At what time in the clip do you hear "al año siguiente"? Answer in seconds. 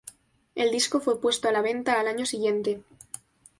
1.99-2.81